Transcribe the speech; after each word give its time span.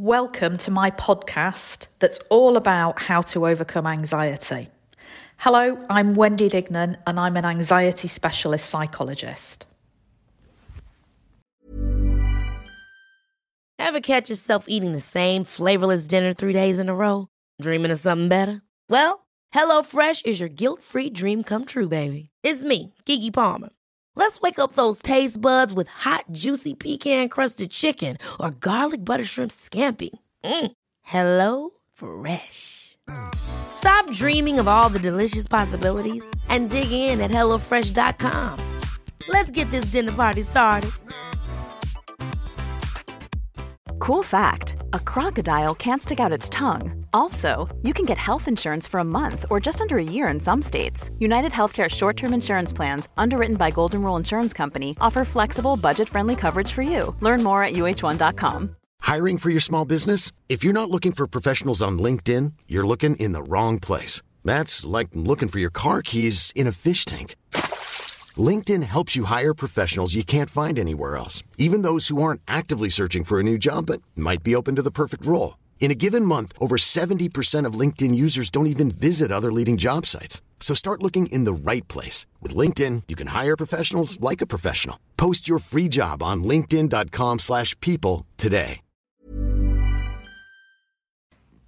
Welcome 0.00 0.58
to 0.58 0.70
my 0.70 0.92
podcast 0.92 1.88
that's 1.98 2.20
all 2.30 2.56
about 2.56 3.02
how 3.02 3.20
to 3.22 3.48
overcome 3.48 3.84
anxiety. 3.84 4.68
Hello, 5.38 5.76
I'm 5.90 6.14
Wendy 6.14 6.48
Dignan 6.48 6.98
and 7.04 7.18
I'm 7.18 7.36
an 7.36 7.44
anxiety 7.44 8.06
specialist 8.06 8.70
psychologist. 8.70 9.66
Ever 13.80 13.98
catch 13.98 14.30
yourself 14.30 14.66
eating 14.68 14.92
the 14.92 15.00
same 15.00 15.42
flavorless 15.42 16.06
dinner 16.06 16.32
three 16.32 16.52
days 16.52 16.78
in 16.78 16.88
a 16.88 16.94
row? 16.94 17.26
Dreaming 17.60 17.90
of 17.90 17.98
something 17.98 18.28
better? 18.28 18.62
Well, 18.88 19.26
HelloFresh 19.52 20.26
is 20.26 20.38
your 20.38 20.48
guilt 20.48 20.80
free 20.80 21.10
dream 21.10 21.42
come 21.42 21.64
true, 21.64 21.88
baby. 21.88 22.30
It's 22.44 22.62
me, 22.62 22.94
Keke 23.04 23.34
Palmer. 23.34 23.70
Let's 24.18 24.40
wake 24.40 24.58
up 24.58 24.72
those 24.72 25.00
taste 25.00 25.40
buds 25.40 25.72
with 25.72 25.86
hot, 25.86 26.24
juicy 26.32 26.74
pecan 26.74 27.28
crusted 27.28 27.70
chicken 27.70 28.18
or 28.40 28.50
garlic 28.50 29.04
butter 29.04 29.22
shrimp 29.22 29.52
scampi. 29.52 30.10
Mm. 30.42 30.72
Hello 31.02 31.70
Fresh. 31.94 32.96
Stop 33.36 34.10
dreaming 34.10 34.58
of 34.58 34.66
all 34.66 34.88
the 34.88 34.98
delicious 34.98 35.46
possibilities 35.46 36.28
and 36.48 36.68
dig 36.68 36.90
in 36.90 37.20
at 37.20 37.30
HelloFresh.com. 37.30 38.58
Let's 39.28 39.52
get 39.52 39.70
this 39.70 39.92
dinner 39.92 40.12
party 40.12 40.42
started. 40.42 40.90
Cool 44.00 44.24
fact 44.24 44.74
a 44.92 44.98
crocodile 44.98 45.76
can't 45.76 46.02
stick 46.02 46.18
out 46.18 46.32
its 46.32 46.48
tongue. 46.48 46.97
Also, 47.12 47.68
you 47.82 47.92
can 47.92 48.04
get 48.04 48.18
health 48.18 48.48
insurance 48.48 48.86
for 48.86 49.00
a 49.00 49.04
month 49.04 49.44
or 49.50 49.60
just 49.60 49.80
under 49.80 49.98
a 49.98 50.04
year 50.04 50.28
in 50.28 50.40
some 50.40 50.62
states. 50.62 51.10
United 51.18 51.52
Healthcare 51.52 51.88
short 51.88 52.16
term 52.16 52.34
insurance 52.34 52.72
plans, 52.72 53.08
underwritten 53.16 53.56
by 53.56 53.70
Golden 53.70 54.02
Rule 54.02 54.16
Insurance 54.16 54.52
Company, 54.52 54.96
offer 55.00 55.24
flexible, 55.24 55.76
budget 55.76 56.08
friendly 56.08 56.36
coverage 56.36 56.72
for 56.72 56.82
you. 56.82 57.14
Learn 57.20 57.42
more 57.42 57.62
at 57.62 57.74
uh1.com. 57.74 58.76
Hiring 59.00 59.38
for 59.38 59.50
your 59.50 59.60
small 59.60 59.84
business? 59.84 60.32
If 60.48 60.64
you're 60.64 60.80
not 60.80 60.90
looking 60.90 61.12
for 61.12 61.26
professionals 61.26 61.82
on 61.82 61.98
LinkedIn, 61.98 62.52
you're 62.68 62.86
looking 62.86 63.16
in 63.16 63.32
the 63.32 63.42
wrong 63.42 63.78
place. 63.78 64.22
That's 64.44 64.84
like 64.84 65.08
looking 65.14 65.48
for 65.48 65.58
your 65.58 65.70
car 65.70 66.02
keys 66.02 66.52
in 66.54 66.66
a 66.66 66.72
fish 66.72 67.04
tank. 67.04 67.36
LinkedIn 68.36 68.82
helps 68.82 69.16
you 69.16 69.24
hire 69.24 69.54
professionals 69.54 70.14
you 70.14 70.24
can't 70.24 70.50
find 70.50 70.78
anywhere 70.78 71.16
else, 71.16 71.42
even 71.56 71.82
those 71.82 72.08
who 72.08 72.22
aren't 72.22 72.42
actively 72.46 72.88
searching 72.90 73.24
for 73.24 73.40
a 73.40 73.42
new 73.42 73.58
job 73.58 73.86
but 73.86 74.02
might 74.14 74.42
be 74.42 74.54
open 74.54 74.76
to 74.76 74.82
the 74.82 74.90
perfect 74.90 75.24
role. 75.24 75.54
In 75.80 75.90
a 75.90 76.00
given 76.04 76.24
month, 76.24 76.52
over 76.60 76.76
70% 76.76 77.64
of 77.64 77.80
LinkedIn 77.80 78.14
users 78.14 78.50
don't 78.50 78.66
even 78.66 78.90
visit 78.90 79.32
other 79.32 79.50
leading 79.50 79.78
job 79.78 80.04
sites. 80.04 80.42
So 80.60 80.74
start 80.74 81.02
looking 81.02 81.28
in 81.28 81.44
the 81.44 81.70
right 81.70 81.88
place. 81.88 82.26
With 82.42 82.54
LinkedIn, 82.54 83.04
you 83.08 83.16
can 83.16 83.28
hire 83.28 83.56
professionals 83.56 84.20
like 84.20 84.42
a 84.42 84.46
professional. 84.46 84.98
Post 85.16 85.48
your 85.48 85.60
free 85.60 85.88
job 85.88 86.22
on 86.22 86.44
linkedin.com 86.44 87.38
slash 87.38 87.74
people 87.80 88.26
today. 88.36 88.80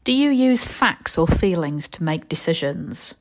Do 0.03 0.13
you 0.13 0.31
use 0.31 0.65
facts 0.65 1.19
or 1.19 1.27
feelings 1.27 1.87
to 1.89 2.03
make 2.03 2.27
decisions? 2.27 3.15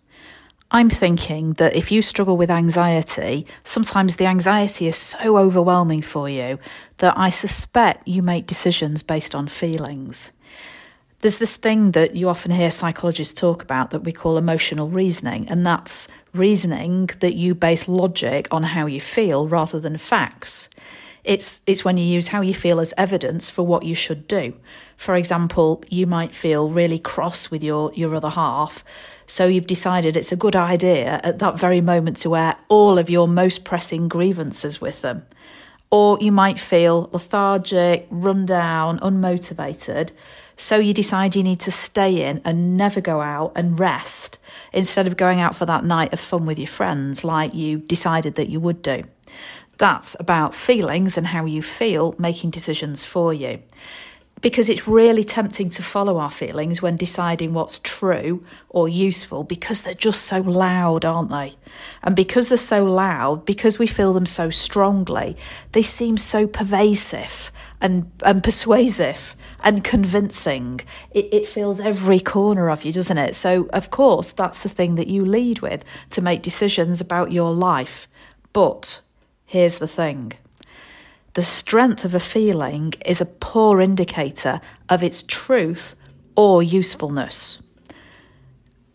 I'm 0.71 0.89
thinking 0.89 1.53
that 1.53 1.75
if 1.75 1.91
you 1.91 2.01
struggle 2.01 2.37
with 2.37 2.49
anxiety, 2.49 3.45
sometimes 3.65 4.15
the 4.15 4.27
anxiety 4.27 4.87
is 4.87 4.95
so 4.95 5.37
overwhelming 5.37 6.01
for 6.01 6.29
you 6.29 6.57
that 6.97 7.17
I 7.17 7.31
suspect 7.31 8.07
you 8.07 8.23
make 8.23 8.47
decisions 8.47 9.03
based 9.03 9.35
on 9.35 9.47
feelings. 9.47 10.31
There's 11.21 11.37
this 11.37 11.57
thing 11.57 11.91
that 11.91 12.15
you 12.15 12.29
often 12.29 12.51
hear 12.51 12.71
psychologists 12.71 13.33
talk 13.33 13.61
about 13.61 13.89
that 13.89 14.05
we 14.05 14.13
call 14.13 14.37
emotional 14.37 14.87
reasoning, 14.87 15.49
and 15.49 15.65
that's 15.65 16.07
reasoning 16.33 17.09
that 17.19 17.35
you 17.35 17.53
base 17.53 17.89
logic 17.89 18.47
on 18.51 18.63
how 18.63 18.85
you 18.85 19.01
feel 19.01 19.45
rather 19.45 19.81
than 19.81 19.97
facts. 19.97 20.69
It's, 21.25 21.61
it's 21.67 21.83
when 21.83 21.97
you 21.97 22.05
use 22.05 22.29
how 22.29 22.39
you 22.39 22.53
feel 22.53 22.79
as 22.79 22.93
evidence 22.95 23.49
for 23.49 23.63
what 23.65 23.83
you 23.83 23.95
should 23.95 24.29
do. 24.29 24.53
For 24.95 25.15
example, 25.15 25.83
you 25.89 26.07
might 26.07 26.33
feel 26.33 26.69
really 26.69 26.99
cross 26.99 27.51
with 27.51 27.65
your, 27.65 27.91
your 27.95 28.15
other 28.15 28.29
half, 28.29 28.85
so 29.27 29.45
you've 29.45 29.67
decided 29.67 30.15
it's 30.15 30.31
a 30.31 30.37
good 30.37 30.55
idea 30.55 31.19
at 31.21 31.39
that 31.39 31.59
very 31.59 31.81
moment 31.81 32.15
to 32.19 32.37
air 32.37 32.55
all 32.69 32.97
of 32.97 33.09
your 33.09 33.27
most 33.27 33.65
pressing 33.65 34.07
grievances 34.07 34.79
with 34.79 35.01
them. 35.01 35.25
Or 35.91 36.17
you 36.21 36.31
might 36.31 36.61
feel 36.61 37.09
lethargic, 37.11 38.07
run 38.09 38.45
down, 38.45 38.99
unmotivated. 38.99 40.11
So 40.59 40.75
you 40.75 40.91
decide 40.91 41.37
you 41.37 41.43
need 41.43 41.61
to 41.61 41.71
stay 41.71 42.21
in 42.27 42.41
and 42.43 42.75
never 42.75 42.99
go 42.99 43.21
out 43.21 43.53
and 43.55 43.79
rest 43.79 44.39
instead 44.73 45.07
of 45.07 45.15
going 45.15 45.39
out 45.39 45.55
for 45.55 45.65
that 45.65 45.85
night 45.85 46.11
of 46.11 46.19
fun 46.19 46.45
with 46.45 46.59
your 46.59 46.67
friends 46.67 47.23
like 47.23 47.53
you 47.53 47.77
decided 47.77 48.35
that 48.35 48.49
you 48.49 48.59
would 48.59 48.81
do. 48.81 49.03
That's 49.77 50.17
about 50.19 50.53
feelings 50.53 51.17
and 51.17 51.27
how 51.27 51.45
you 51.45 51.61
feel 51.61 52.13
making 52.19 52.49
decisions 52.49 53.05
for 53.05 53.33
you. 53.33 53.63
Because 54.41 54.67
it's 54.67 54.85
really 54.85 55.23
tempting 55.23 55.69
to 55.69 55.83
follow 55.83 56.17
our 56.17 56.31
feelings 56.31 56.81
when 56.81 56.97
deciding 56.97 57.53
what's 57.53 57.79
true 57.79 58.43
or 58.67 58.89
useful 58.89 59.45
because 59.45 59.81
they're 59.81 59.93
just 59.93 60.25
so 60.25 60.41
loud, 60.41 61.05
aren't 61.05 61.29
they? 61.29 61.55
And 62.03 62.17
because 62.17 62.49
they're 62.49 62.57
so 62.57 62.83
loud, 62.83 63.45
because 63.45 63.79
we 63.79 63.87
feel 63.87 64.11
them 64.11 64.25
so 64.25 64.49
strongly, 64.49 65.37
they 65.71 65.81
seem 65.81 66.17
so 66.17 66.47
pervasive 66.47 67.49
and, 67.79 68.11
and 68.23 68.43
persuasive 68.43 69.37
and 69.63 69.83
convincing. 69.83 70.81
It, 71.11 71.33
it 71.33 71.47
fills 71.47 71.79
every 71.79 72.19
corner 72.19 72.69
of 72.69 72.83
you, 72.83 72.91
doesn't 72.91 73.17
it? 73.17 73.35
So, 73.35 73.67
of 73.73 73.91
course, 73.91 74.31
that's 74.31 74.63
the 74.63 74.69
thing 74.69 74.95
that 74.95 75.07
you 75.07 75.25
lead 75.25 75.59
with 75.59 75.83
to 76.11 76.21
make 76.21 76.41
decisions 76.41 77.01
about 77.01 77.31
your 77.31 77.53
life. 77.53 78.07
But 78.53 79.01
here's 79.45 79.79
the 79.79 79.87
thing 79.87 80.33
the 81.33 81.41
strength 81.41 82.05
of 82.05 82.15
a 82.15 82.19
feeling 82.19 82.93
is 83.05 83.21
a 83.21 83.25
poor 83.25 83.81
indicator 83.81 84.59
of 84.89 85.03
its 85.03 85.23
truth 85.23 85.95
or 86.35 86.63
usefulness. 86.63 87.59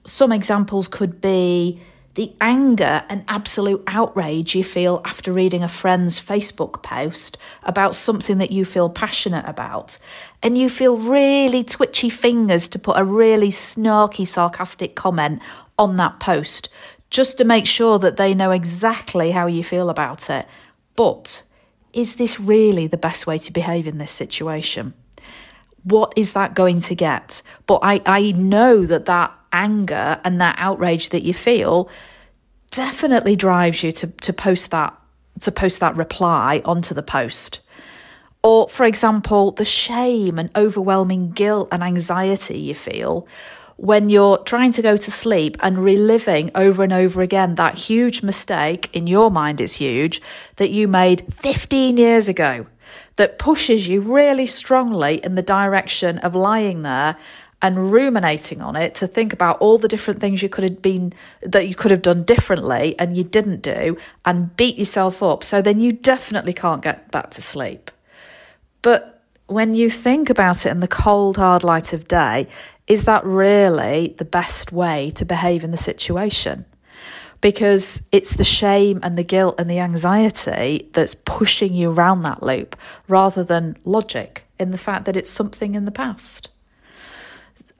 Some 0.04 0.32
examples 0.32 0.88
could 0.88 1.20
be 1.20 1.80
the 2.14 2.32
anger 2.40 3.04
and 3.08 3.24
absolute 3.26 3.82
outrage 3.86 4.54
you 4.54 4.62
feel 4.62 5.00
after 5.04 5.32
reading 5.32 5.64
a 5.64 5.68
friend's 5.68 6.20
Facebook 6.20 6.82
post 6.82 7.36
about 7.64 7.94
something 7.94 8.38
that 8.38 8.52
you 8.52 8.64
feel 8.64 8.88
passionate 8.88 9.44
about, 9.48 9.98
and 10.42 10.56
you 10.56 10.68
feel 10.68 10.96
really 10.96 11.64
twitchy 11.64 12.08
fingers 12.08 12.68
to 12.68 12.78
put 12.78 12.96
a 12.96 13.04
really 13.04 13.48
snarky, 13.48 14.26
sarcastic 14.26 14.94
comment 14.94 15.42
on 15.78 15.96
that 15.96 16.20
post 16.20 16.68
just 17.10 17.38
to 17.38 17.44
make 17.44 17.66
sure 17.66 17.98
that 17.98 18.16
they 18.16 18.34
know 18.34 18.50
exactly 18.50 19.30
how 19.30 19.46
you 19.46 19.62
feel 19.62 19.90
about 19.90 20.30
it. 20.30 20.46
But 20.96 21.42
is 21.92 22.16
this 22.16 22.40
really 22.40 22.86
the 22.86 22.96
best 22.96 23.26
way 23.26 23.38
to 23.38 23.52
behave 23.52 23.86
in 23.86 23.98
this 23.98 24.10
situation? 24.10 24.94
What 25.84 26.12
is 26.16 26.32
that 26.32 26.54
going 26.54 26.80
to 26.80 26.94
get? 26.94 27.42
But 27.66 27.80
I, 27.82 28.00
I 28.04 28.32
know 28.32 28.84
that 28.84 29.06
that 29.06 29.32
anger 29.52 30.20
and 30.24 30.40
that 30.40 30.56
outrage 30.58 31.10
that 31.10 31.22
you 31.22 31.32
feel 31.32 31.88
definitely 32.70 33.36
drives 33.36 33.82
you 33.82 33.92
to, 33.92 34.06
to 34.08 34.32
post 34.32 34.70
that 34.72 34.98
to 35.40 35.50
post 35.50 35.80
that 35.80 35.96
reply 35.96 36.62
onto 36.64 36.94
the 36.94 37.02
post. 37.02 37.60
Or, 38.42 38.68
for 38.68 38.84
example, 38.84 39.50
the 39.50 39.64
shame 39.64 40.38
and 40.38 40.50
overwhelming 40.54 41.32
guilt 41.32 41.68
and 41.72 41.82
anxiety 41.82 42.58
you 42.58 42.74
feel 42.74 43.26
when 43.76 44.08
you're 44.08 44.38
trying 44.38 44.72
to 44.72 44.82
go 44.82 44.96
to 44.96 45.10
sleep 45.10 45.56
and 45.60 45.78
reliving 45.78 46.50
over 46.54 46.84
and 46.84 46.92
over 46.92 47.22
again 47.22 47.56
that 47.56 47.76
huge 47.76 48.22
mistake, 48.22 48.88
in 48.92 49.06
your 49.06 49.30
mind 49.30 49.60
it's 49.60 49.74
huge, 49.74 50.22
that 50.56 50.70
you 50.70 50.86
made 50.86 51.24
15 51.32 51.96
years 51.96 52.28
ago, 52.28 52.66
that 53.16 53.38
pushes 53.38 53.86
you 53.88 54.00
really 54.00 54.46
strongly 54.46 55.16
in 55.24 55.34
the 55.34 55.42
direction 55.42 56.18
of 56.18 56.34
lying 56.34 56.82
there 56.82 57.16
and 57.62 57.90
ruminating 57.90 58.60
on 58.60 58.76
it 58.76 58.94
to 58.94 59.06
think 59.06 59.32
about 59.32 59.56
all 59.58 59.78
the 59.78 59.88
different 59.88 60.20
things 60.20 60.42
you 60.42 60.50
could 60.50 60.64
have 60.64 60.82
been 60.82 61.12
that 61.40 61.66
you 61.66 61.74
could 61.74 61.90
have 61.90 62.02
done 62.02 62.22
differently 62.22 62.94
and 62.98 63.16
you 63.16 63.24
didn't 63.24 63.62
do 63.62 63.96
and 64.26 64.54
beat 64.56 64.76
yourself 64.76 65.22
up. 65.22 65.42
So 65.42 65.62
then 65.62 65.80
you 65.80 65.92
definitely 65.92 66.52
can't 66.52 66.82
get 66.82 67.10
back 67.10 67.30
to 67.30 67.42
sleep. 67.42 67.90
But 68.82 69.22
when 69.46 69.74
you 69.74 69.88
think 69.88 70.28
about 70.28 70.66
it 70.66 70.70
in 70.70 70.80
the 70.80 70.88
cold 70.88 71.38
hard 71.38 71.64
light 71.64 71.94
of 71.94 72.06
day 72.06 72.48
is 72.86 73.04
that 73.04 73.24
really 73.24 74.14
the 74.18 74.24
best 74.26 74.72
way 74.72 75.10
to 75.12 75.24
behave 75.24 75.64
in 75.64 75.70
the 75.70 75.78
situation 75.78 76.66
because 77.44 78.08
it's 78.10 78.36
the 78.36 78.50
shame 78.60 78.98
and 79.02 79.18
the 79.18 79.22
guilt 79.22 79.54
and 79.58 79.68
the 79.68 79.78
anxiety 79.78 80.88
that's 80.94 81.14
pushing 81.14 81.74
you 81.74 81.92
around 81.92 82.22
that 82.22 82.42
loop 82.42 82.74
rather 83.06 83.44
than 83.44 83.76
logic 83.84 84.46
in 84.58 84.70
the 84.70 84.78
fact 84.78 85.04
that 85.04 85.16
it's 85.16 85.30
something 85.30 85.74
in 85.74 85.84
the 85.84 85.92
past 85.92 86.48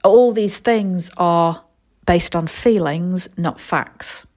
all 0.05 0.31
these 0.31 0.59
things 0.59 1.11
are 1.17 1.63
based 2.05 2.35
on 2.35 2.47
feelings, 2.47 3.27
not 3.37 3.59
facts. 3.59 4.27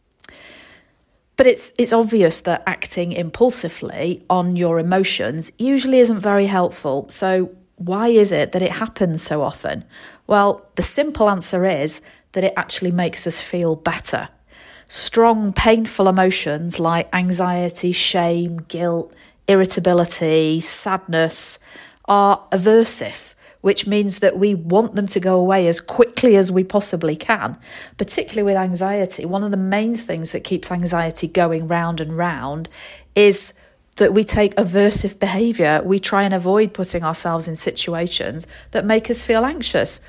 But 1.37 1.47
it's 1.47 1.73
it's 1.79 1.93
obvious 1.93 2.41
that 2.41 2.65
acting 2.67 3.13
impulsively 3.13 4.25
on 4.29 4.57
your 4.57 4.81
emotions 4.81 5.53
usually 5.59 6.01
isn't 6.01 6.19
very 6.19 6.47
helpful. 6.47 7.07
So 7.11 7.51
why 7.77 8.09
is 8.09 8.33
it 8.33 8.51
that 8.53 8.63
it 8.63 8.73
happens 8.73 9.23
so 9.23 9.43
often? 9.43 9.85
Well, 10.27 10.67
the 10.75 10.83
simple 10.83 11.31
answer 11.31 11.65
is 11.65 12.03
that 12.33 12.43
it 12.43 12.55
actually 12.57 12.91
makes 12.91 13.27
us 13.27 13.41
feel 13.41 13.77
better. 13.77 14.29
Strong, 14.88 15.52
painful 15.52 16.08
emotions 16.08 16.81
like 16.81 17.08
anxiety, 17.14 17.93
shame, 17.93 18.58
guilt, 18.69 19.12
irritability, 19.46 20.61
sadness 20.61 21.58
are 22.06 22.43
aversive 22.50 23.35
which 23.61 23.87
means 23.87 24.20
that 24.20 24.38
we 24.38 24.55
want 24.55 24.94
them 24.94 25.06
to 25.06 25.20
go 25.20 25.38
away 25.38 25.67
as 25.67 25.81
quickly 25.81 26.37
as 26.37 26.50
we 26.50 26.62
possibly 26.62 27.17
can. 27.17 27.58
Particularly 27.96 28.44
with 28.44 28.56
anxiety, 28.56 29.25
one 29.25 29.43
of 29.43 29.50
the 29.50 29.56
main 29.56 29.96
things 29.96 30.32
that 30.32 30.44
keeps 30.44 30.70
anxiety 30.70 31.26
going 31.26 31.67
round 31.67 32.00
and 32.00 32.17
round 32.17 32.69
is 33.14 33.52
that 33.96 34.14
we 34.14 34.23
take 34.23 34.55
aversive 34.55 35.19
behavior. 35.19 35.82
We 35.85 35.99
try 35.99 36.23
and 36.23 36.32
avoid 36.32 36.73
putting 36.73 37.02
ourselves 37.02 37.49
in 37.49 37.56
situations 37.56 38.46
that 38.70 38.85
make 38.85 39.11
us 39.11 39.25
feel 39.25 39.44
anxious. 39.44 40.00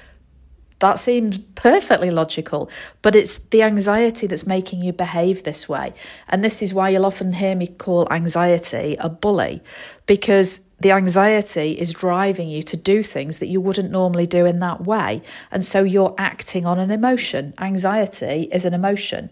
That 0.79 0.97
seems 0.97 1.39
perfectly 1.55 2.09
logical, 2.09 2.69
but 3.01 3.15
it's 3.15 3.37
the 3.37 3.63
anxiety 3.63 4.27
that's 4.27 4.47
making 4.47 4.81
you 4.81 4.93
behave 4.93 5.43
this 5.43 5.67
way. 5.67 5.93
And 6.29 6.43
this 6.43 6.61
is 6.61 6.73
why 6.73 6.89
you'll 6.89 7.05
often 7.05 7.33
hear 7.33 7.53
me 7.53 7.67
call 7.67 8.07
anxiety 8.09 8.95
a 8.99 9.09
bully, 9.09 9.61
because 10.05 10.61
the 10.79 10.91
anxiety 10.91 11.73
is 11.73 11.91
driving 11.93 12.47
you 12.47 12.63
to 12.63 12.77
do 12.77 13.03
things 13.03 13.39
that 13.39 13.47
you 13.47 13.59
wouldn't 13.59 13.91
normally 13.91 14.25
do 14.25 14.45
in 14.45 14.59
that 14.59 14.85
way. 14.85 15.21
And 15.51 15.65
so 15.65 15.83
you're 15.83 16.15
acting 16.17 16.65
on 16.65 16.79
an 16.79 16.91
emotion. 16.91 17.53
Anxiety 17.59 18.47
is 18.51 18.63
an 18.63 18.73
emotion. 18.73 19.29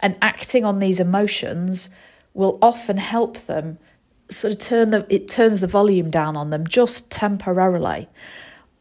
And 0.00 0.16
acting 0.22 0.64
on 0.64 0.78
these 0.78 0.98
emotions 0.98 1.90
will 2.32 2.58
often 2.62 2.96
help 2.96 3.36
them 3.40 3.78
sort 4.30 4.54
of 4.54 4.58
turn 4.58 4.90
the 4.90 5.06
it 5.08 5.28
turns 5.28 5.60
the 5.60 5.66
volume 5.66 6.10
down 6.10 6.34
on 6.34 6.50
them 6.50 6.66
just 6.66 7.10
temporarily. 7.10 8.08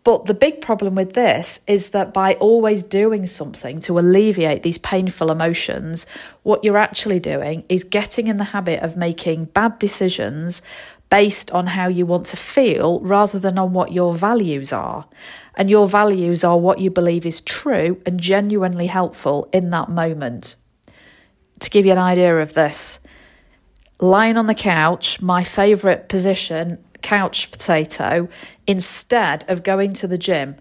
But 0.06 0.25
the 0.25 0.36
big 0.36 0.62
problem 0.62 0.94
with 0.94 1.13
this 1.13 1.62
is 1.66 1.90
that 1.90 2.13
by 2.13 2.36
always 2.36 2.84
doing 2.84 3.25
something 3.25 3.80
to 3.81 3.98
alleviate 3.98 4.62
these 4.62 4.78
painful 4.78 5.31
emotions, 5.31 6.06
what 6.44 6.63
you're 6.63 6.78
actually 6.78 7.19
doing 7.19 7.66
is 7.69 7.84
getting 7.84 8.28
in 8.28 8.38
the 8.38 8.44
habit 8.44 8.84
of 8.84 8.96
making 8.96 9.46
bad 9.46 9.80
decisions 9.80 10.62
based 11.10 11.50
on 11.50 11.66
how 11.66 11.88
you 11.88 12.06
want 12.06 12.28
to 12.28 12.38
feel 12.38 13.00
rather 13.00 13.40
than 13.40 13.57
on 13.57 13.74
what 13.74 13.94
your 13.94 14.13
values 14.13 14.72
are. 14.72 15.07
And 15.56 15.72
your 15.72 15.88
values 15.88 16.44
are 16.44 16.60
what 16.60 16.78
you 16.78 16.92
believe 16.92 17.25
is 17.25 17.42
true 17.42 18.00
and 18.06 18.19
genuinely 18.19 18.86
helpful 18.86 19.50
in 19.51 19.72
that 19.72 19.90
moment. 19.90 20.56
To 21.62 21.69
give 21.72 21.84
you 21.84 21.94
an 21.94 21.98
idea 21.98 22.38
of 22.38 22.54
this, 22.54 23.00
lying 24.00 24.38
on 24.38 24.46
the 24.46 24.54
couch, 24.54 25.19
my 25.19 25.44
favourite 25.44 26.10
position, 26.10 26.84
couch 27.06 27.52
potato, 27.52 28.28
instead 28.66 29.46
of 29.48 29.62
going 29.62 29.94
to 29.94 30.07
the 30.07 30.18
gym, 30.18 30.56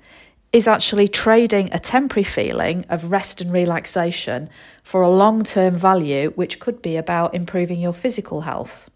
is 0.53 0.69
actually 0.69 1.09
trading 1.09 1.71
a 1.73 1.79
temporary 1.79 2.23
feeling 2.23 2.85
of 2.91 3.11
rest 3.11 3.41
and 3.41 3.51
relaxation 3.51 4.51
for 4.83 5.01
a 5.01 5.09
long 5.09 5.43
term 5.43 5.75
value, 5.75 6.31
which 6.37 6.61
could 6.61 6.83
be 6.83 6.97
about 6.97 7.35
improving 7.35 7.81
your 7.81 7.95
physical 7.95 8.43
health. 8.43 8.91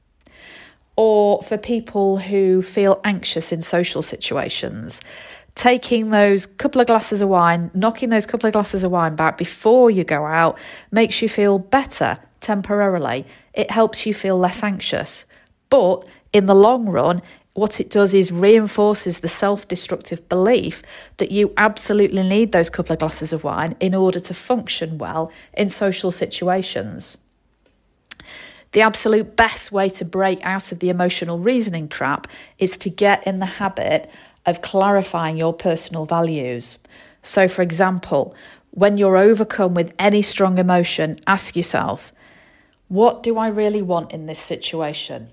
Or 0.94 1.42
for 1.42 1.56
people 1.56 2.18
who 2.18 2.60
feel 2.60 3.00
anxious 3.02 3.50
in 3.50 3.62
social 3.62 4.02
situations, 4.02 5.00
taking 5.54 6.10
those 6.10 6.44
couple 6.44 6.82
of 6.82 6.86
glasses 6.86 7.22
of 7.22 7.30
wine, 7.30 7.70
knocking 7.72 8.10
those 8.10 8.26
couple 8.26 8.46
of 8.46 8.52
glasses 8.52 8.84
of 8.84 8.90
wine 8.90 9.16
back 9.16 9.38
before 9.38 9.90
you 9.90 10.04
go 10.04 10.26
out 10.26 10.58
makes 10.90 11.22
you 11.22 11.30
feel 11.30 11.58
better 11.58 12.18
temporarily. 12.40 13.24
It 13.54 13.70
helps 13.70 14.04
you 14.04 14.12
feel 14.12 14.36
less 14.36 14.62
anxious. 14.62 15.24
But 15.70 16.06
in 16.32 16.46
the 16.46 16.54
long 16.54 16.86
run, 16.88 17.22
what 17.58 17.80
it 17.80 17.90
does 17.90 18.14
is 18.14 18.30
reinforces 18.30 19.18
the 19.20 19.28
self 19.28 19.66
destructive 19.66 20.28
belief 20.28 20.82
that 21.16 21.32
you 21.32 21.52
absolutely 21.56 22.22
need 22.22 22.52
those 22.52 22.70
couple 22.70 22.92
of 22.92 23.00
glasses 23.00 23.32
of 23.32 23.42
wine 23.42 23.74
in 23.80 23.94
order 23.94 24.20
to 24.20 24.32
function 24.32 24.96
well 24.96 25.32
in 25.54 25.68
social 25.68 26.10
situations. 26.10 27.18
The 28.72 28.82
absolute 28.82 29.34
best 29.34 29.72
way 29.72 29.88
to 29.88 30.04
break 30.04 30.38
out 30.44 30.70
of 30.70 30.78
the 30.78 30.88
emotional 30.88 31.38
reasoning 31.38 31.88
trap 31.88 32.28
is 32.58 32.76
to 32.78 32.90
get 32.90 33.26
in 33.26 33.38
the 33.38 33.46
habit 33.46 34.08
of 34.46 34.62
clarifying 34.62 35.36
your 35.36 35.52
personal 35.52 36.04
values. 36.04 36.78
So, 37.22 37.48
for 37.48 37.62
example, 37.62 38.36
when 38.70 38.98
you're 38.98 39.16
overcome 39.16 39.74
with 39.74 39.92
any 39.98 40.22
strong 40.22 40.58
emotion, 40.58 41.18
ask 41.26 41.56
yourself, 41.56 42.12
what 42.88 43.22
do 43.22 43.36
I 43.36 43.48
really 43.48 43.82
want 43.82 44.12
in 44.12 44.26
this 44.26 44.38
situation? 44.38 45.28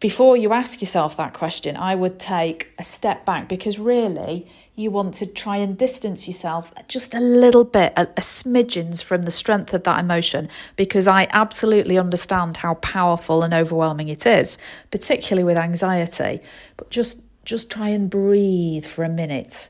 Before 0.00 0.36
you 0.36 0.52
ask 0.52 0.80
yourself 0.80 1.16
that 1.16 1.34
question, 1.34 1.76
I 1.76 1.96
would 1.96 2.20
take 2.20 2.70
a 2.78 2.84
step 2.84 3.24
back 3.24 3.48
because 3.48 3.80
really 3.80 4.46
you 4.76 4.92
want 4.92 5.14
to 5.14 5.26
try 5.26 5.56
and 5.56 5.76
distance 5.76 6.28
yourself 6.28 6.72
just 6.86 7.14
a 7.14 7.20
little 7.20 7.64
bit, 7.64 7.92
a, 7.96 8.02
a 8.02 8.20
smidgens 8.20 9.02
from 9.02 9.22
the 9.22 9.32
strength 9.32 9.74
of 9.74 9.82
that 9.82 9.98
emotion, 9.98 10.48
because 10.76 11.08
I 11.08 11.26
absolutely 11.32 11.98
understand 11.98 12.58
how 12.58 12.74
powerful 12.74 13.42
and 13.42 13.52
overwhelming 13.52 14.08
it 14.08 14.24
is, 14.24 14.56
particularly 14.92 15.42
with 15.42 15.58
anxiety. 15.58 16.40
But 16.76 16.90
just 16.90 17.22
just 17.44 17.68
try 17.68 17.88
and 17.88 18.08
breathe 18.08 18.84
for 18.84 19.04
a 19.04 19.08
minute 19.08 19.68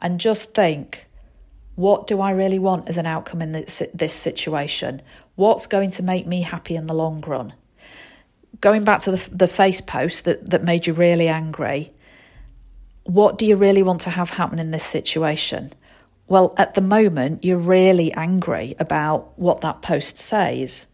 and 0.00 0.20
just 0.20 0.54
think 0.54 1.06
what 1.74 2.06
do 2.06 2.20
I 2.20 2.30
really 2.30 2.58
want 2.58 2.88
as 2.88 2.98
an 2.98 3.06
outcome 3.06 3.42
in 3.42 3.52
this, 3.52 3.82
this 3.92 4.14
situation? 4.14 5.02
What's 5.34 5.66
going 5.66 5.90
to 5.92 6.02
make 6.02 6.26
me 6.26 6.42
happy 6.42 6.76
in 6.76 6.86
the 6.86 6.94
long 6.94 7.20
run? 7.22 7.54
Going 8.60 8.84
back 8.84 9.00
to 9.00 9.12
the, 9.12 9.30
the 9.30 9.48
face 9.48 9.80
post 9.80 10.24
that, 10.24 10.50
that 10.50 10.64
made 10.64 10.86
you 10.86 10.92
really 10.92 11.28
angry, 11.28 11.92
what 13.04 13.38
do 13.38 13.46
you 13.46 13.56
really 13.56 13.82
want 13.82 14.00
to 14.02 14.10
have 14.10 14.30
happen 14.30 14.58
in 14.58 14.70
this 14.70 14.84
situation? 14.84 15.72
Well, 16.28 16.54
at 16.56 16.74
the 16.74 16.80
moment, 16.80 17.44
you're 17.44 17.56
really 17.56 18.12
angry 18.12 18.74
about 18.80 19.38
what 19.38 19.60
that 19.60 19.82
post 19.82 20.18
says. 20.18 20.86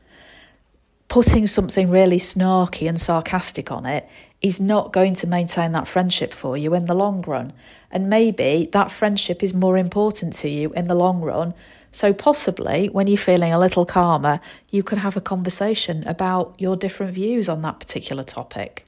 Putting 1.09 1.47
something 1.47 1.91
really 1.91 2.19
snarky 2.19 2.88
and 2.88 3.00
sarcastic 3.00 3.70
on 3.70 3.87
it 3.87 4.08
is 4.43 4.61
not 4.61 4.93
going 4.93 5.15
to 5.15 5.26
maintain 5.26 5.73
that 5.73 5.88
friendship 5.88 6.32
for 6.32 6.56
you 6.56 6.75
in 6.75 6.87
the 6.87 6.94
long 6.94 7.23
run. 7.23 7.53
And 7.91 8.11
maybe 8.11 8.69
that 8.73 8.91
friendship 8.91 9.43
is 9.43 9.55
more 9.55 9.79
important 9.79 10.35
to 10.35 10.49
you 10.49 10.73
in 10.73 10.88
the 10.88 10.94
long 10.94 11.20
run. 11.20 11.55
So, 11.93 12.15
possibly 12.15 12.89
when 12.89 13.06
you're 13.06 13.19
feeling 13.19 13.53
a 13.53 13.59
little 13.59 13.85
calmer, 13.85 14.41
you 14.71 14.83
could 14.83 14.99
have 14.99 15.17
a 15.17 15.21
conversation 15.21 16.03
about 16.09 16.55
your 16.59 16.75
different 16.75 17.12
views 17.12 17.50
on 17.50 17.61
that 17.62 17.81
particular 17.81 18.23
topic. 18.23 18.87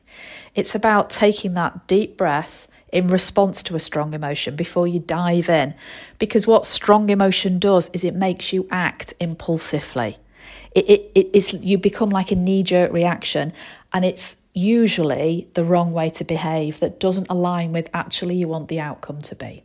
It's 0.54 0.74
about 0.74 1.10
taking 1.10 1.52
that 1.54 1.86
deep 1.86 2.16
breath 2.16 2.66
in 2.90 3.08
response 3.08 3.62
to 3.64 3.74
a 3.74 3.80
strong 3.80 4.14
emotion 4.14 4.56
before 4.56 4.86
you 4.86 5.00
dive 5.00 5.50
in. 5.50 5.74
Because 6.18 6.46
what 6.46 6.64
strong 6.64 7.10
emotion 7.10 7.58
does 7.58 7.90
is 7.90 8.04
it 8.04 8.14
makes 8.14 8.52
you 8.52 8.66
act 8.70 9.12
impulsively. 9.20 10.16
It, 10.74 10.88
it, 10.88 11.12
it 11.14 11.30
is 11.34 11.52
you 11.52 11.76
become 11.76 12.10
like 12.10 12.30
a 12.30 12.36
knee 12.36 12.62
jerk 12.62 12.92
reaction, 12.92 13.52
and 13.92 14.04
it's 14.04 14.36
usually 14.54 15.48
the 15.54 15.64
wrong 15.64 15.92
way 15.92 16.08
to 16.10 16.24
behave 16.24 16.80
that 16.80 17.00
doesn't 17.00 17.26
align 17.28 17.72
with 17.72 17.90
actually 17.92 18.36
you 18.36 18.48
want 18.48 18.68
the 18.68 18.80
outcome 18.80 19.20
to 19.22 19.34
be. 19.34 19.64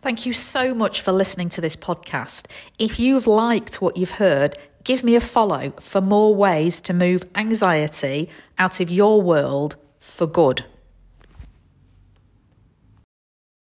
Thank 0.00 0.26
you 0.26 0.32
so 0.32 0.74
much 0.74 1.00
for 1.00 1.10
listening 1.10 1.48
to 1.50 1.60
this 1.60 1.74
podcast. 1.74 2.46
If 2.78 3.00
you've 3.00 3.26
liked 3.26 3.82
what 3.82 3.96
you've 3.96 4.12
heard, 4.12 4.56
give 4.84 5.02
me 5.02 5.16
a 5.16 5.20
follow 5.20 5.70
for 5.80 6.00
more 6.00 6.34
ways 6.34 6.80
to 6.82 6.94
move 6.94 7.24
anxiety 7.34 8.30
out 8.58 8.78
of 8.78 8.90
your 8.90 9.20
world 9.20 9.74
for 9.98 10.28
good. 10.28 10.64